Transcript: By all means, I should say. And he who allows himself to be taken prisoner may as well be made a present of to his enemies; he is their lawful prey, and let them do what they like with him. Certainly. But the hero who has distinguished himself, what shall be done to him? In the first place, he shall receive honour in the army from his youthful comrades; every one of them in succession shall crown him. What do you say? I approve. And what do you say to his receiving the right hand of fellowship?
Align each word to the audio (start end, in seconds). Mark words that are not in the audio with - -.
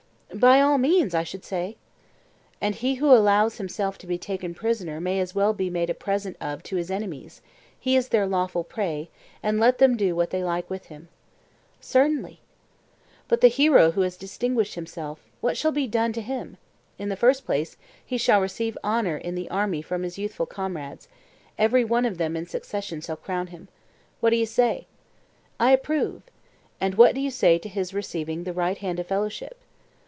By 0.33 0.61
all 0.61 0.77
means, 0.77 1.13
I 1.13 1.23
should 1.25 1.43
say. 1.43 1.75
And 2.61 2.73
he 2.73 2.95
who 2.95 3.11
allows 3.11 3.57
himself 3.57 3.97
to 3.97 4.07
be 4.07 4.17
taken 4.17 4.53
prisoner 4.53 5.01
may 5.01 5.19
as 5.19 5.35
well 5.35 5.51
be 5.53 5.69
made 5.69 5.89
a 5.89 5.93
present 5.93 6.37
of 6.39 6.63
to 6.63 6.77
his 6.77 6.89
enemies; 6.89 7.41
he 7.77 7.97
is 7.97 8.07
their 8.07 8.25
lawful 8.25 8.63
prey, 8.63 9.09
and 9.43 9.59
let 9.59 9.77
them 9.79 9.97
do 9.97 10.15
what 10.15 10.29
they 10.29 10.41
like 10.41 10.69
with 10.69 10.85
him. 10.85 11.09
Certainly. 11.81 12.39
But 13.27 13.41
the 13.41 13.49
hero 13.49 13.91
who 13.91 14.01
has 14.01 14.15
distinguished 14.15 14.75
himself, 14.75 15.19
what 15.41 15.57
shall 15.57 15.73
be 15.73 15.85
done 15.85 16.13
to 16.13 16.21
him? 16.21 16.55
In 16.97 17.09
the 17.09 17.17
first 17.17 17.45
place, 17.45 17.75
he 18.03 18.17
shall 18.17 18.39
receive 18.39 18.77
honour 18.85 19.17
in 19.17 19.35
the 19.35 19.49
army 19.49 19.81
from 19.81 20.03
his 20.03 20.17
youthful 20.17 20.45
comrades; 20.45 21.09
every 21.57 21.83
one 21.83 22.05
of 22.05 22.17
them 22.17 22.37
in 22.37 22.47
succession 22.47 23.01
shall 23.01 23.17
crown 23.17 23.47
him. 23.47 23.67
What 24.21 24.29
do 24.29 24.37
you 24.37 24.45
say? 24.45 24.87
I 25.59 25.71
approve. 25.71 26.23
And 26.79 26.95
what 26.95 27.15
do 27.15 27.19
you 27.21 27.31
say 27.31 27.57
to 27.59 27.67
his 27.69 27.93
receiving 27.93 28.45
the 28.45 28.53
right 28.53 28.77
hand 28.77 28.97
of 28.97 29.07
fellowship? 29.07 29.57